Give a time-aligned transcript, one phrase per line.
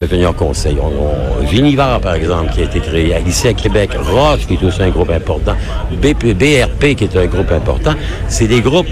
[0.00, 0.76] Devenir conseil.
[0.80, 4.80] On, on, par exemple, qui a été créé ici à Québec, Roche, qui est aussi
[4.80, 5.56] un groupe important,
[5.90, 7.94] BP, BRP, qui est un groupe important.
[8.28, 8.86] C'est des groupes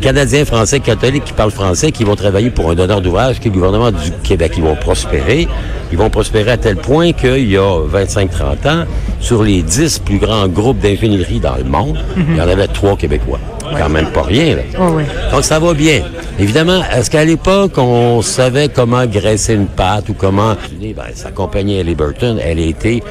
[0.00, 3.50] canadiens, français, catholiques qui parlent français, qui vont travailler pour un donneur d'ouvrage, qui est
[3.50, 4.54] le gouvernement du Québec.
[4.56, 5.46] Ils vont prospérer.
[5.92, 8.84] Ils vont prospérer à tel point qu'il y a 25-30 ans,
[9.20, 12.96] sur les 10 plus grands groupes d'ingénierie dans le monde, il y en avait trois
[12.96, 13.40] Québécois.
[13.78, 14.62] Quand même pas rien, là.
[14.80, 14.98] Oh,
[15.32, 16.02] Donc ça va bien.
[16.38, 20.54] Évidemment, est-ce qu'à l'époque, on savait comment graisser une pâte ou comment...
[20.80, 23.02] Ben, sa compagnie Burton, elle a été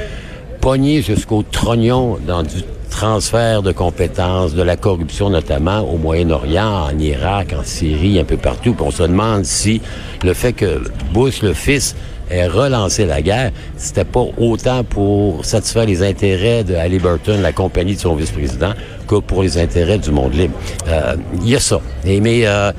[0.61, 6.97] pognée jusqu'au trognon dans du transfert de compétences, de la corruption notamment au Moyen-Orient, en
[6.97, 8.73] Irak, en Syrie, un peu partout.
[8.73, 9.81] Puis on se demande si
[10.23, 10.81] le fait que
[11.13, 11.95] Bush, le fils,
[12.31, 17.95] ait relancé la guerre, c'était pas autant pour satisfaire les intérêts de Halliburton, la compagnie
[17.95, 18.71] de son vice-président,
[19.05, 20.55] que pour les intérêts du monde libre.
[20.87, 21.79] Euh, il y a ça.
[22.05, 22.71] Et, mais euh,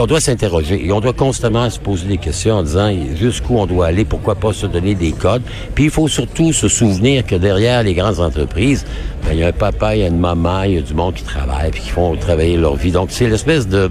[0.00, 3.66] on doit s'interroger et on doit constamment se poser des questions en disant jusqu'où on
[3.66, 5.42] doit aller, pourquoi pas se donner des codes.
[5.74, 8.84] Puis il faut surtout se souvenir que derrière les grandes entreprises,
[9.24, 10.94] ben, il y a un papa, il y a une maman, il y a du
[10.94, 12.92] monde qui travaille puis qui font travailler leur vie.
[12.92, 13.90] Donc c'est l'espèce de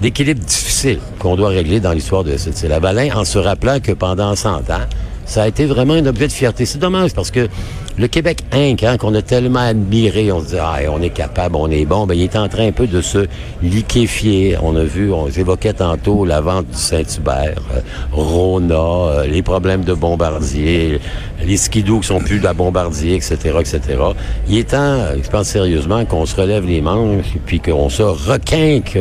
[0.00, 4.34] d'équilibre difficile qu'on doit régler dans l'histoire de cette Lavalin en se rappelant que pendant
[4.34, 4.86] 100 ans,
[5.26, 6.64] ça a été vraiment un objet de fierté.
[6.64, 7.48] C'est dommage parce que
[8.00, 11.56] le Québec Inc., hein, qu'on a tellement admiré, on se dit, ah, on est capable,
[11.56, 13.26] on est bon, ben, il est en train un peu de se
[13.62, 14.56] liquéfier.
[14.62, 19.84] On a vu, on évoquait tantôt la vente du Saint-Hubert, euh, Rona, euh, les problèmes
[19.84, 20.98] de Bombardier,
[21.44, 23.80] les skidoo qui sont plus de la Bombardier, etc., etc.
[24.48, 28.98] Il est temps, je pense sérieusement, qu'on se relève les manches puis qu'on se requinque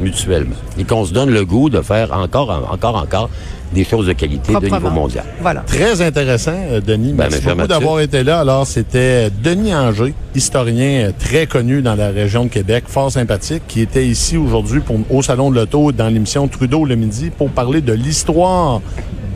[0.00, 3.30] mutuellement et qu'on se donne le goût de faire encore, encore, encore
[3.72, 5.24] des choses de qualité de niveau mondial.
[5.40, 5.60] Voilà.
[5.60, 7.12] Très intéressant, euh, Denis.
[7.12, 8.40] Ben, merci beaucoup d'avoir été là.
[8.40, 13.62] Alors, c'était Denis Anger, historien euh, très connu dans la région de Québec, fort sympathique,
[13.68, 17.80] qui était ici aujourd'hui au Salon de l'Auto dans l'émission Trudeau le midi pour parler
[17.80, 18.80] de l'histoire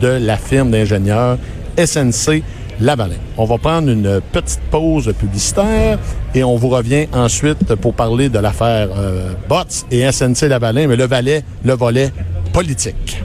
[0.00, 1.38] de la firme d'ingénieurs
[1.78, 2.42] SNC
[2.80, 3.14] Lavalin.
[3.36, 5.98] On va prendre une petite pause publicitaire
[6.34, 10.96] et on vous revient ensuite pour parler de l'affaire euh, Bots et SNC Lavalin, mais
[10.96, 12.12] le valet, le volet
[12.52, 13.23] politique.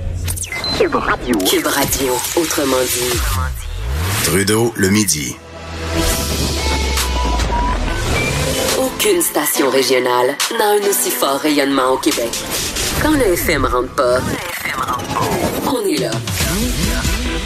[0.79, 1.38] Cube Radio.
[1.40, 3.19] Cube Radio, autrement dit.
[4.23, 5.35] Trudeau, le midi.
[8.78, 12.29] Aucune station régionale n'a un aussi fort rayonnement au Québec.
[13.03, 14.19] Quand le FM rentre pas,
[15.67, 16.12] on est là.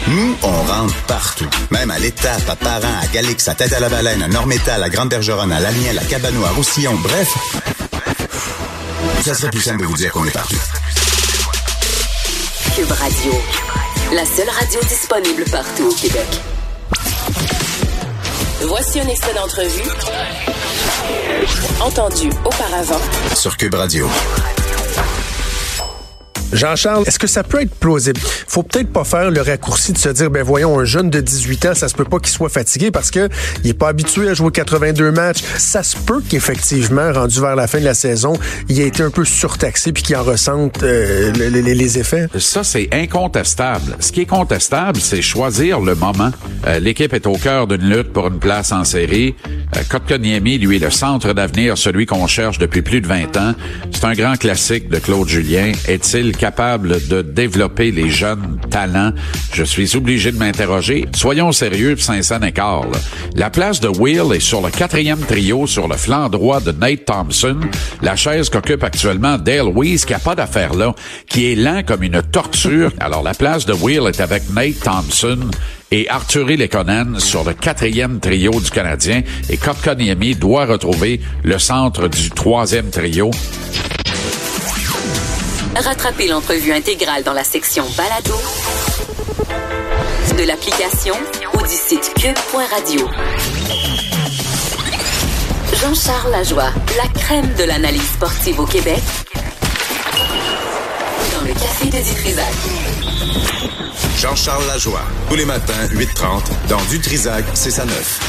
[0.06, 1.50] Nous, on rentre partout.
[1.72, 5.98] Même à l'étape, à Parent, à Galix, à Tête-à-la-Baleine, à Nord-Métal, à Grande-Bergeronne, à Laniel,
[5.98, 7.34] à Cabano, à Roussillon, bref.
[9.24, 10.54] Ça serait plus simple de vous dire qu'on est partout.
[12.74, 13.32] Cube Radio.
[14.12, 16.26] La seule radio disponible partout au Québec.
[18.62, 19.88] Voici un extrait d'entrevue.
[21.80, 23.00] Entendu auparavant.
[23.36, 24.08] Sur Cube Radio.
[26.54, 28.20] Jean-Charles, est-ce que ça peut être plausible?
[28.46, 31.66] Faut peut-être pas faire le raccourci de se dire, ben voyons, un jeune de 18
[31.66, 33.28] ans, ça se peut pas qu'il soit fatigué parce que
[33.64, 35.42] il est pas habitué à jouer 82 matchs.
[35.58, 38.34] Ça se peut qu'effectivement, rendu vers la fin de la saison,
[38.68, 42.28] il ait été un peu surtaxé puis qu'il en ressente euh, les, effets.
[42.38, 43.96] Ça, c'est incontestable.
[44.00, 46.30] Ce qui est contestable, c'est choisir le moment.
[46.66, 49.34] Euh, l'équipe est au cœur d'une lutte pour une place en série.
[49.76, 53.54] Euh, Kotkaniemi, lui, est le centre d'avenir, celui qu'on cherche depuis plus de 20 ans.
[53.90, 55.72] C'est un grand classique de Claude Julien.
[55.88, 59.12] Est-il capable de développer les jeunes talents,
[59.54, 61.06] je suis obligé de m'interroger.
[61.16, 62.84] Soyons sérieux, Saint-Saint-Écart.
[63.34, 67.06] La place de Will est sur le quatrième trio sur le flanc droit de Nate
[67.06, 67.56] Thompson,
[68.02, 70.94] la chaise qu'occupe actuellement Dale Weiss, qui a pas d'affaire là,
[71.30, 72.92] qui est lent comme une torture.
[73.00, 75.38] Alors la place de Will est avec Nate Thompson
[75.90, 82.06] et Arthur Lekonen sur le quatrième trio du Canadien et Kotkaniemi doit retrouver le centre
[82.06, 83.30] du troisième trio.
[85.76, 88.34] Rattrapez l'entrevue intégrale dans la section balado
[90.38, 91.14] de l'application
[91.54, 93.08] ou du site cube.radio.
[95.80, 99.02] Jean-Charles Lajoie, la crème de l'analyse sportive au Québec,
[101.34, 102.54] dans le Café de Dutrisac.
[104.18, 108.20] Jean-Charles Lajoie, tous les matins, 8h30, dans Dutrisac, c'est sa neuf.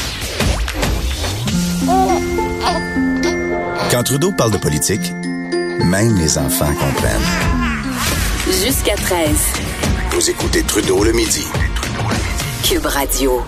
[3.90, 5.12] Quand Trudeau parle de politique,
[5.84, 7.20] même les enfants comprennent.
[8.46, 9.28] Jusqu'à 13.
[10.10, 11.44] Vous écoutez Trudeau le midi.
[12.62, 13.42] Cube Radio.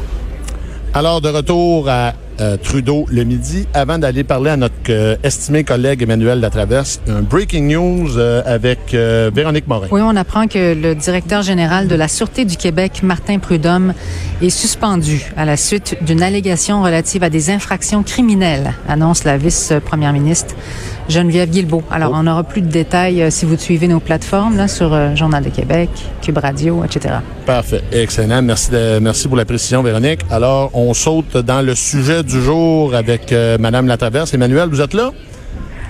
[0.94, 3.66] Alors, de retour à euh, Trudeau le midi.
[3.74, 8.92] Avant d'aller parler à notre euh, estimé collègue Emmanuel Latraverse, un breaking news euh, avec
[8.92, 9.88] Véronique Morin.
[9.90, 13.92] Oui, on apprend que le directeur général de la Sûreté du Québec, Martin Prudhomme,
[14.40, 20.12] est suspendu à la suite d'une allégation relative à des infractions criminelles, annonce la vice-première
[20.12, 20.54] ministre
[21.08, 21.82] Geneviève Guilbeault.
[21.90, 22.18] Alors, oh.
[22.18, 25.90] on n'aura plus de détails si vous suivez nos plateformes là, sur Journal de Québec,
[26.22, 27.16] Cube Radio, etc.
[27.46, 27.82] Parfait.
[27.92, 28.42] Excellent.
[28.42, 28.70] Merci,
[29.00, 30.20] merci pour la précision, Véronique.
[30.30, 34.34] Alors, on saute dans le sujet du jour avec Madame Latraverse.
[34.34, 35.10] Emmanuel, vous êtes là?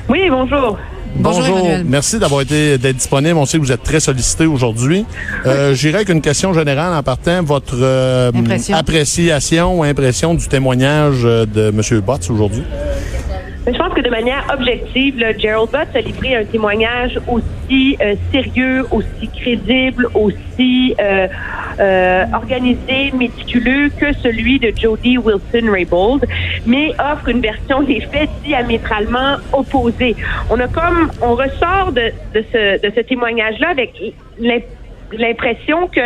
[0.09, 0.79] Oui, bonjour.
[1.17, 1.69] Bonjour.
[1.85, 3.37] Merci d'avoir été d'être disponible.
[3.37, 5.05] On sait que vous êtes très sollicité aujourd'hui.
[5.47, 7.43] Euh, J'irai avec une question générale en partant.
[7.43, 8.31] Votre euh,
[8.73, 12.01] appréciation ou impression du témoignage euh, de M.
[12.01, 12.63] Botts aujourd'hui?
[13.71, 18.87] Je pense que de manière objective, Gerald Butts a livré un témoignage aussi euh, sérieux,
[18.91, 21.29] aussi crédible, aussi euh,
[21.79, 26.25] euh, organisé, méticuleux que celui de Jody Wilson-Raybould,
[26.65, 30.17] mais offre une version des faits diamétralement opposée.
[30.49, 33.93] On a comme, on ressort de, de ce, de ce témoignage-là avec
[35.13, 36.01] l'impression que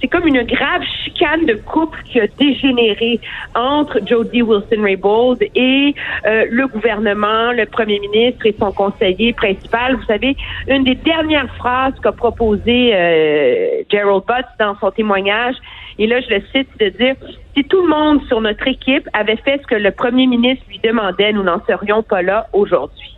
[0.00, 3.20] c'est comme une grave chicane de couple qui a dégénéré
[3.54, 5.94] entre Jody Wilson-Raybould et
[6.26, 9.96] euh, le gouvernement, le premier ministre et son conseiller principal.
[9.96, 10.36] Vous savez,
[10.68, 15.56] une des dernières phrases qu'a proposé euh, Gerald Butts dans son témoignage,
[15.98, 17.16] et là je le cite, de dire
[17.56, 20.78] si tout le monde sur notre équipe avait fait ce que le premier ministre lui
[20.78, 23.16] demandait, nous n'en serions pas là aujourd'hui.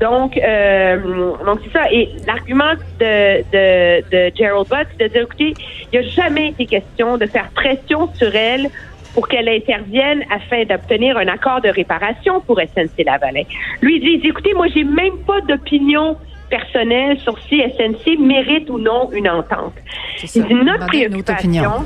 [0.00, 0.96] Donc, euh,
[1.44, 1.92] donc c'est ça.
[1.92, 5.54] Et l'argument de, de, de Gerald Butts, c'est de dire, écoutez,
[5.92, 8.70] il n'y a jamais été question de faire pression sur elle
[9.14, 13.42] pour qu'elle intervienne afin d'obtenir un accord de réparation pour SNC-Lavalin.
[13.82, 16.16] Lui, il dit, écoutez, moi, j'ai même pas d'opinion
[16.48, 19.74] personnelle sur si SNC mérite ou non une entente.
[20.22, 21.84] Dit, notre préoccupation...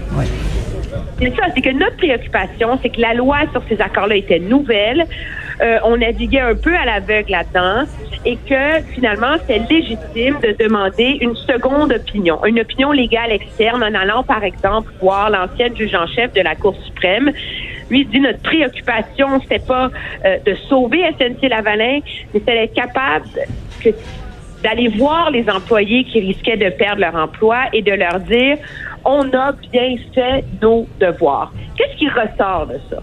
[1.19, 5.07] C'est ça, c'est que notre préoccupation, c'est que la loi sur ces accords-là était nouvelle.
[5.61, 7.85] Euh, on naviguait un peu à l'aveugle là-dedans
[8.25, 13.95] et que finalement, c'est légitime de demander une seconde opinion, une opinion légale externe en
[13.95, 17.31] allant, par exemple, voir l'ancienne juge en chef de la Cour suprême.
[17.91, 19.91] Lui dit notre préoccupation, c'était pas
[20.25, 22.01] euh, de sauver SNC Lavalin,
[22.33, 23.29] mais c'était d'être capable
[24.63, 28.59] d'aller voir les employés qui risquaient de perdre leur emploi et de leur dire
[29.05, 31.53] on a bien fait nos devoirs.
[31.77, 33.03] Qu'est-ce qui ressort de ça?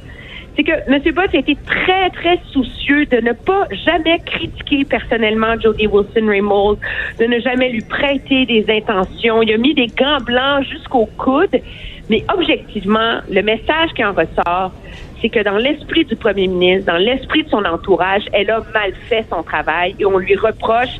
[0.60, 1.02] c'est que M.
[1.14, 6.80] Bott a été très, très soucieux de ne pas jamais critiquer personnellement Jody Wilson-Raymold,
[7.18, 9.42] de ne jamais lui prêter des intentions.
[9.42, 11.62] Il a mis des gants blancs jusqu'au coude,
[12.10, 14.74] mais objectivement, le message qui en ressort,
[15.22, 18.92] c'est que dans l'esprit du premier ministre, dans l'esprit de son entourage, elle a mal
[19.08, 21.00] fait son travail et on lui reproche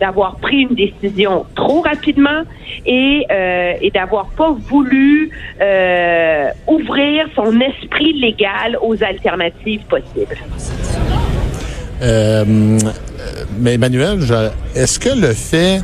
[0.00, 2.42] d'avoir pris une décision trop rapidement
[2.84, 10.36] et, euh, d'avoir pas voulu euh, ouvrir son esprit légal aux alternatives possibles.
[12.02, 12.44] Euh,
[13.58, 14.18] mais Emmanuel,
[14.74, 15.80] est-ce que le fait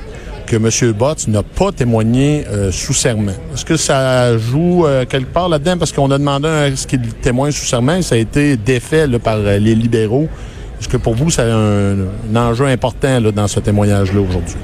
[0.46, 0.92] que M.
[0.92, 3.32] Bott n'a pas témoigné sous serment.
[3.54, 5.78] Est-ce que ça joue quelque part là-dedans?
[5.78, 9.38] Parce qu'on a demandé à ce qu'il témoigne sous serment ça a été défait par
[9.38, 10.28] les libéraux.
[10.82, 14.56] Est-ce que pour vous, c'est un, enjeu important dans ce témoignage-là aujourd'hui?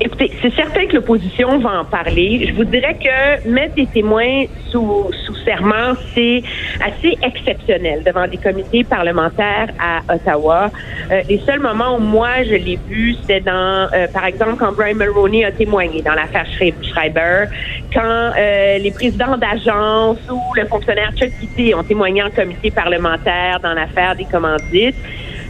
[0.00, 2.46] Écoutez, c'est certain que l'opposition va en parler.
[2.46, 6.42] Je vous dirais que mettre des témoins sous, sous serment, c'est
[6.84, 10.70] assez exceptionnel devant des comités parlementaires à Ottawa.
[11.10, 14.70] Euh, les seuls moments où moi je l'ai vu, c'est dans, euh, par exemple, quand
[14.72, 17.46] Brian Mulroney a témoigné dans l'affaire Schreiber,
[17.92, 23.58] quand euh, les présidents d'agences ou le fonctionnaire Chuck Kitty ont témoigné en comité parlementaire
[23.60, 24.96] dans l'affaire des commandites.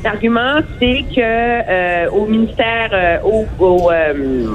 [0.04, 4.46] L'argument, c'est que euh, au ministère, euh, au, au, euh,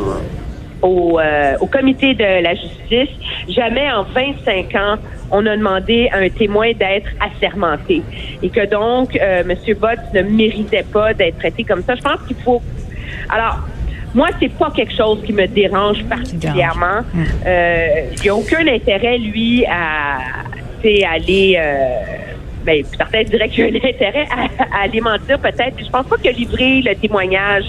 [0.82, 1.20] au,
[1.60, 3.10] au, comité de la justice,
[3.50, 4.96] jamais en 25 ans,
[5.32, 8.04] on a demandé à un témoin d'être assermenté.
[8.42, 9.54] Et que donc, M.
[9.80, 11.96] Bott ne méritait pas d'être traité comme ça.
[11.96, 12.62] Je pense qu'il faut...
[13.30, 13.60] Alors,
[14.14, 17.02] moi, c'est pas quelque chose qui me dérange particulièrement.
[17.16, 20.20] il n'y a aucun intérêt, lui, à
[21.12, 21.58] aller
[22.66, 25.76] ben, certains diraient qu'il y a un intérêt à, aller mentir peut-être.
[25.80, 27.66] Je pense pas que livrer le témoignage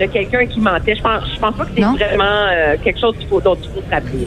[0.00, 3.16] de quelqu'un qui mentait, je pense, je pense pas que c'est vraiment euh, quelque chose
[3.18, 4.26] qu'il faut, dont il faut se rappeler.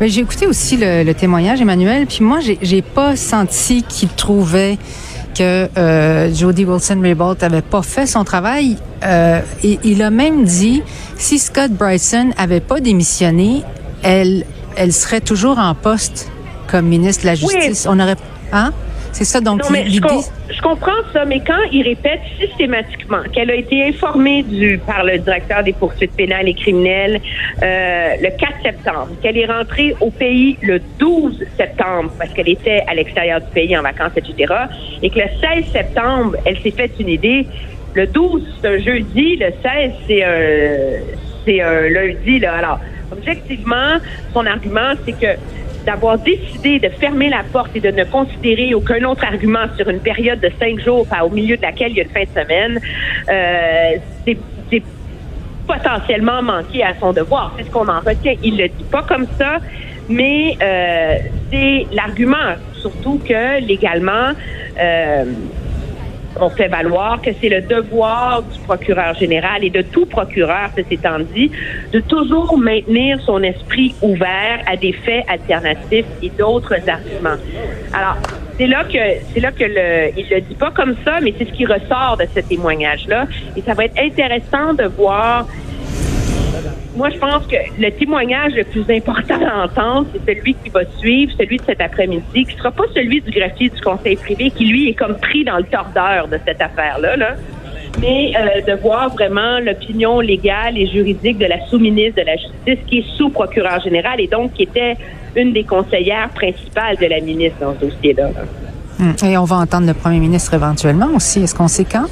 [0.00, 4.76] Ben, j'ai écouté aussi le, témoignage, Emmanuel, puis moi, j'ai, pas senti qu'il trouvait
[5.36, 8.76] que euh, Jody Wilson-Raybould avait pas fait son travail.
[9.04, 10.82] Euh, et il a même dit,
[11.16, 13.62] si Scott Bryson avait pas démissionné,
[14.02, 14.44] elle,
[14.76, 16.30] elle serait toujours en poste
[16.66, 17.86] comme ministre de la Justice.
[17.88, 18.16] On aurait,
[18.52, 18.72] hein?
[19.14, 24.42] C'est ça, donc, je, comprends ça, mais quand il répète systématiquement qu'elle a été informée
[24.42, 27.20] du, par le directeur des poursuites pénales et criminelles
[27.62, 32.82] euh, le 4 septembre, qu'elle est rentrée au pays le 12 septembre parce qu'elle était
[32.88, 34.52] à l'extérieur du pays en vacances, etc.,
[35.00, 35.28] et que le
[35.62, 37.46] 16 septembre, elle s'est fait une idée.
[37.94, 41.04] Le 12, c'est un jeudi, le 16, c'est un,
[41.44, 42.40] c'est un lundi.
[42.40, 42.54] Là.
[42.54, 42.80] Alors,
[43.12, 43.98] objectivement,
[44.32, 45.38] son argument, c'est que
[45.84, 50.00] d'avoir décidé de fermer la porte et de ne considérer aucun autre argument sur une
[50.00, 52.80] période de cinq jours, au milieu de laquelle il y a une fin de semaine,
[53.28, 54.36] euh, c'est
[55.66, 57.54] potentiellement manqué à son devoir.
[57.56, 58.34] C'est ce qu'on en retient.
[58.42, 59.56] Il le dit pas comme ça,
[60.08, 61.16] mais euh,
[61.50, 64.32] c'est l'argument, surtout que légalement,
[64.80, 65.24] euh,
[66.40, 70.94] on fait valoir que c'est le devoir du procureur général et de tout procureur, ceci
[70.94, 71.50] étant dit,
[71.92, 77.40] de toujours maintenir son esprit ouvert à des faits alternatifs et d'autres arguments.
[77.92, 78.16] Alors,
[78.56, 78.98] c'est là que
[79.32, 82.16] c'est là que le il le dit pas comme ça, mais c'est ce qui ressort
[82.18, 83.26] de ce témoignage-là.
[83.56, 85.46] Et ça va être intéressant de voir
[86.96, 90.80] moi, je pense que le témoignage le plus important à entendre, c'est celui qui va
[90.98, 94.66] suivre, celui de cet après-midi, qui sera pas celui du greffier du conseil privé, qui
[94.66, 97.34] lui est comme pris dans le tordeur de cette affaire-là, là.
[98.00, 102.86] mais euh, de voir vraiment l'opinion légale et juridique de la sous-ministre de la Justice,
[102.86, 104.96] qui est sous-procureur général et donc qui était
[105.34, 108.30] une des conseillères principales de la ministre dans ce dossier-là.
[109.00, 109.14] Hum.
[109.24, 111.42] Et on va entendre le premier ministre éventuellement aussi.
[111.42, 112.06] Est-ce qu'on sait quand?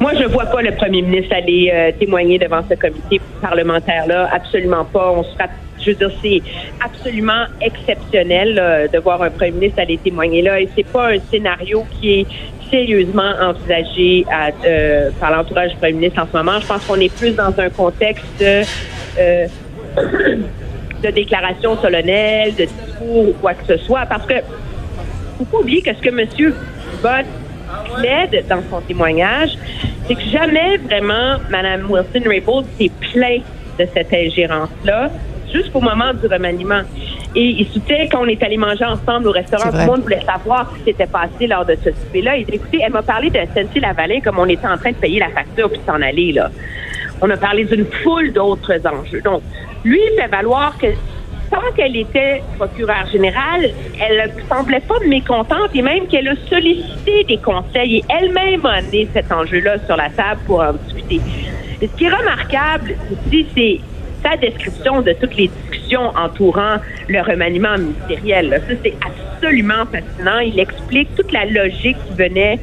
[0.00, 4.28] Moi, je vois pas le premier ministre aller euh, témoigner devant ce comité parlementaire-là.
[4.32, 5.12] Absolument pas.
[5.16, 5.24] On
[5.80, 6.40] je veux dire, c'est
[6.82, 10.60] absolument exceptionnel de voir un premier ministre aller témoigner là.
[10.60, 12.26] Et c'est pas un scénario qui est
[12.70, 14.26] sérieusement envisagé
[14.64, 16.60] euh, par l'entourage du premier ministre en ce moment.
[16.60, 18.62] Je pense qu'on est plus dans un contexte de,
[19.18, 19.46] euh,
[21.02, 24.34] de déclaration solennelle, de discours ou quoi que ce soit, parce que
[25.38, 26.54] faut pas oublier que ce que M.
[27.02, 27.26] Bott
[27.94, 29.50] plaide dans son témoignage,
[30.06, 33.42] c'est que jamais vraiment Mme Wilson-Raybould s'est plaint
[33.78, 35.10] de cette ingérence-là
[35.52, 36.82] jusqu'au moment du remaniement.
[37.36, 40.70] Et il soutient qu'on est allé manger ensemble au restaurant, tout le monde voulait savoir
[40.70, 42.36] ce qui s'était passé lors de ce souper-là.
[42.36, 45.18] Il dit, écoutez, elle m'a parlé de SNC-Lavalin comme on était en train de payer
[45.18, 46.50] la facture puis s'en aller, là.
[47.20, 49.20] On a parlé d'une foule d'autres enjeux.
[49.20, 49.42] Donc,
[49.84, 50.88] lui, il fait valoir que
[51.54, 53.70] tant qu'elle était procureure générale,
[54.00, 59.08] elle semblait pas mécontente et même qu'elle a sollicité des conseils et elle-même a amené
[59.12, 61.20] cet enjeu-là sur la table pour en discuter.
[61.80, 63.80] Ce qui est remarquable aussi, c'est
[64.28, 66.76] sa description de toutes les discussions entourant
[67.08, 68.60] le remaniement ministériel.
[68.66, 70.40] Ça, c'est absolument fascinant.
[70.40, 72.58] Il explique toute la logique qui venait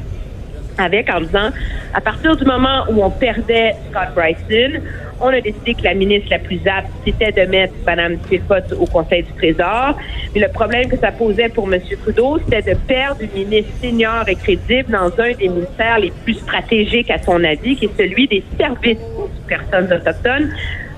[0.78, 1.50] avec en disant,
[1.94, 4.80] à partir du moment où on perdait Scott Bryson,
[5.22, 8.86] on a décidé que la ministre la plus apte, c'était de mettre Mme Philpott au
[8.86, 9.96] Conseil du Trésor.
[10.34, 11.80] Mais le problème que ça posait pour M.
[12.02, 16.34] Trudeau, c'était de perdre une ministre senior et crédible dans un des ministères les plus
[16.34, 20.50] stratégiques, à son avis, qui est celui des services aux personnes autochtones.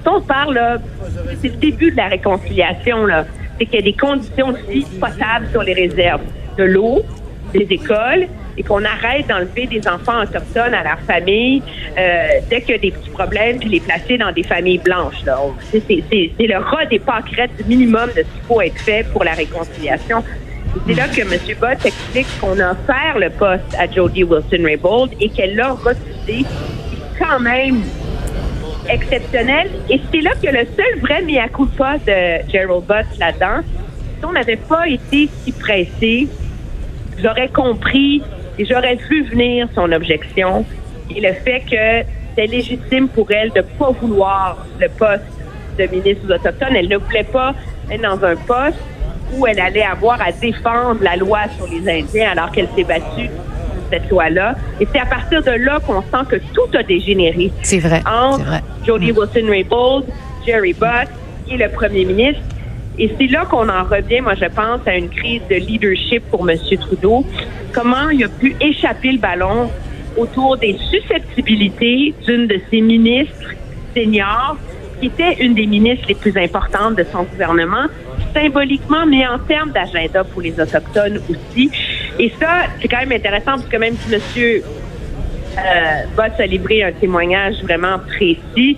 [0.07, 0.81] on parle,
[1.43, 3.27] c'est le début de la réconciliation, là.
[3.59, 6.23] C'est qu'il y a des conditions aussi potables sur les réserves.
[6.57, 7.03] De l'eau,
[7.53, 11.63] des écoles, et qu'on arrête d'enlever des enfants autochtones à leur famille
[11.99, 15.23] euh, dès qu'il y a des petits problèmes, puis les placer dans des familles blanches.
[15.71, 15.83] C'est,
[16.39, 20.23] le rat des pâquerettes minimum de ce qu'il faut être fait pour la réconciliation.
[20.87, 21.57] c'est là que M.
[21.61, 26.45] Bott explique qu'on a offert le poste à Jodie Wilson-Raybould et qu'elle l'a refusé.
[27.19, 27.83] quand même
[28.89, 29.71] exceptionnel.
[29.91, 33.61] Et c'est là que le seul vrai mea culpa de Gerald Bott là-dedans,
[34.19, 36.29] si on n'avait pas été si pressé,
[37.23, 38.23] j'aurais compris
[38.59, 40.65] et j'aurais vu venir son objection
[41.15, 45.25] et le fait que c'est légitime pour elle de pas vouloir le poste
[45.79, 46.77] de ministre des Autochtones.
[46.77, 47.55] Elle ne voulait pas
[47.91, 48.79] être dans un poste
[49.33, 53.31] où elle allait avoir à défendre la loi sur les Indiens alors qu'elle s'est battue
[53.91, 54.55] cette loi-là.
[54.81, 57.53] Et c'est à partir de là qu'on sent que tout a dégénéré.
[57.63, 58.03] C'est vrai.
[58.07, 58.61] Entre vrai.
[58.85, 60.07] Jody Wilson-Raybould,
[60.47, 61.09] Jerry Butt
[61.51, 62.43] et le premier ministre.
[62.99, 66.49] Et c'est là qu'on en revient, moi, je pense, à une crise de leadership pour
[66.49, 66.57] M.
[66.81, 67.25] Trudeau.
[67.73, 69.71] Comment il a pu échapper le ballon
[70.17, 73.55] autour des susceptibilités d'une de ses ministres
[73.97, 74.57] seniors,
[75.01, 77.87] qui était une des ministres les plus importantes de son gouvernement,
[78.33, 81.71] symboliquement, mais en termes d'agenda pour les Autochtones aussi.
[82.19, 84.21] Et ça, c'est quand même intéressant parce que même si M.
[85.57, 88.77] Euh, Bott a livré un témoignage vraiment précis,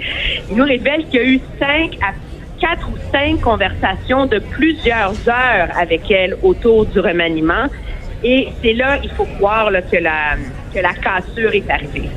[0.50, 2.12] il nous révèle qu'il y a eu cinq à
[2.60, 7.66] quatre ou cinq conversations de plusieurs heures avec elle autour du remaniement.
[8.25, 10.36] Et c'est là, il faut croire que, la,
[10.75, 12.08] que la cassure est arrivée.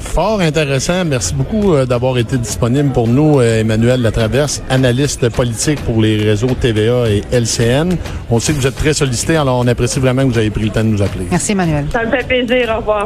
[0.00, 1.04] Fort intéressant.
[1.04, 6.16] Merci beaucoup euh, d'avoir été disponible pour nous, euh, Emmanuel Latraverse, analyste politique pour les
[6.16, 7.96] réseaux TVA et LCN.
[8.28, 10.64] On sait que vous êtes très sollicité, alors on apprécie vraiment que vous ayez pris
[10.64, 11.26] le temps de nous appeler.
[11.30, 11.86] Merci, Emmanuel.
[11.92, 12.72] Ça me fait plaisir.
[12.74, 13.04] Au revoir.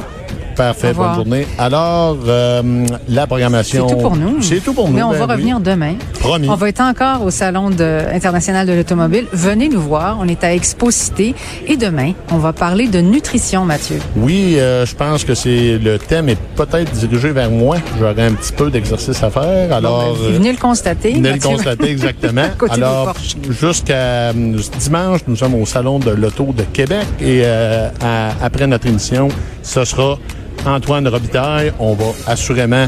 [0.56, 1.46] Parfait, bonne journée.
[1.58, 3.88] Alors, euh, la programmation.
[3.88, 4.42] C'est tout pour nous.
[4.42, 4.94] C'est tout pour nous.
[4.94, 5.94] Mais on va ben revenir demain.
[6.20, 6.48] Promis.
[6.48, 7.70] On va être encore au Salon
[8.12, 9.26] international de l'automobile.
[9.32, 10.18] Venez nous voir.
[10.20, 11.34] On est à Expo Cité.
[11.66, 13.98] Et demain, on va parler de nutrition, Mathieu.
[14.16, 17.76] Oui, euh, je pense que c'est le thème est peut-être dirigé vers moi.
[17.98, 19.72] J'aurai un petit peu d'exercice à faire.
[19.72, 21.12] Alors, ben, venez le constater.
[21.12, 22.46] Venez le constater, exactement.
[22.70, 23.14] Alors,
[23.48, 27.06] jusqu'à dimanche, nous sommes au Salon de l'Auto de Québec.
[27.20, 27.44] Et
[28.42, 29.28] après notre émission,
[29.62, 30.18] ce sera
[30.66, 31.72] Antoine Robitaille.
[31.78, 32.86] On va assurément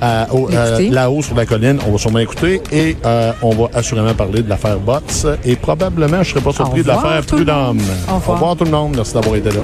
[0.00, 4.48] là-haut sur la colline, on va sûrement écouter et euh, on va assurément parler de
[4.48, 5.00] l'affaire Bots
[5.44, 7.80] et probablement, je ne serais pas surpris de l'affaire Prud'homme.
[8.08, 8.94] Au revoir tout le monde.
[8.96, 9.60] Merci d'avoir été là.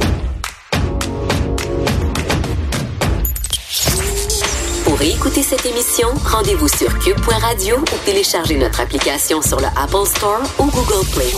[4.85, 10.43] Pour écouter cette émission, rendez-vous sur cube.radio ou téléchargez notre application sur le Apple Store
[10.59, 11.33] ou Google Play.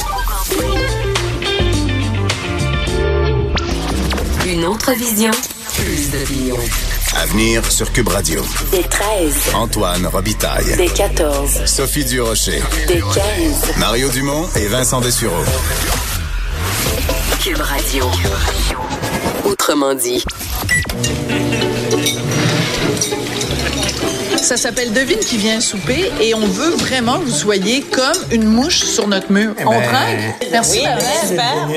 [4.53, 5.31] Une autre vision
[5.85, 6.09] plus.
[7.17, 8.43] Avenir sur Cube Radio.
[8.71, 9.55] Des 13.
[9.55, 10.77] Antoine Robitaille.
[10.77, 11.65] Des 14.
[11.67, 12.63] Sophie Durocher.
[12.89, 13.77] Des 15.
[13.79, 15.45] Mario Dumont et Vincent Dessureau.
[17.43, 18.07] Cube Radio.
[19.45, 20.25] Autrement dit.
[24.37, 28.45] Ça s'appelle Devine qui vient souper et on veut vraiment que vous soyez comme une
[28.45, 29.55] mouche sur notre mur.
[29.59, 30.81] Eh on ben, Merci.
[31.69, 31.77] Oui,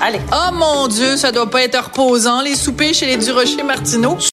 [0.00, 0.20] Allez.
[0.32, 4.16] Oh mon Dieu, ça doit pas être reposant, les soupers chez les Durocher Martineau.